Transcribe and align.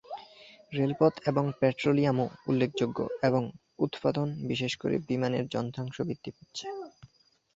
রেলপথ 0.71 1.13
এবং 1.27 1.43
পেট্রোলিয়ামও 1.59 2.27
উল্লেখযোগ্য 2.47 2.97
এবং 3.23 3.41
উৎপাদন, 3.79 4.27
বিশেষ 4.47 4.73
করে 4.77 4.95
বিমানের 5.07 5.45
যন্ত্রাংশ, 5.47 5.95
বৃদ্ধি 6.01 6.31
পাচ্ছে। 6.31 6.65